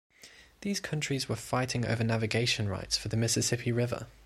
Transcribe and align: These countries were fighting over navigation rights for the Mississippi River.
These 0.61 0.79
countries 0.79 1.29
were 1.29 1.35
fighting 1.35 1.85
over 1.85 2.03
navigation 2.03 2.67
rights 2.67 2.97
for 2.97 3.07
the 3.09 3.17
Mississippi 3.17 3.71
River. 3.71 4.07